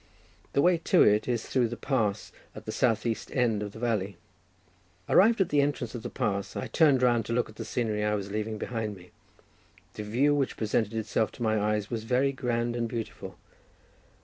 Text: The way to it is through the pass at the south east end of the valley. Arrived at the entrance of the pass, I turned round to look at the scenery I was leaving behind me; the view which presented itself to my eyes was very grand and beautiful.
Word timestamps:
The 0.53 0.63
way 0.63 0.79
to 0.79 1.03
it 1.03 1.27
is 1.27 1.45
through 1.45 1.67
the 1.67 1.77
pass 1.77 2.31
at 2.55 2.65
the 2.65 2.71
south 2.71 3.05
east 3.05 3.29
end 3.35 3.61
of 3.61 3.71
the 3.71 3.77
valley. 3.77 4.17
Arrived 5.07 5.39
at 5.41 5.49
the 5.49 5.61
entrance 5.61 5.93
of 5.93 6.01
the 6.01 6.09
pass, 6.09 6.55
I 6.55 6.65
turned 6.65 7.03
round 7.03 7.27
to 7.27 7.33
look 7.33 7.49
at 7.49 7.55
the 7.57 7.63
scenery 7.63 8.03
I 8.03 8.15
was 8.15 8.31
leaving 8.31 8.57
behind 8.57 8.95
me; 8.97 9.11
the 9.93 10.01
view 10.01 10.33
which 10.33 10.57
presented 10.57 10.95
itself 10.95 11.31
to 11.33 11.43
my 11.43 11.59
eyes 11.61 11.91
was 11.91 12.03
very 12.03 12.31
grand 12.31 12.75
and 12.75 12.89
beautiful. 12.89 13.37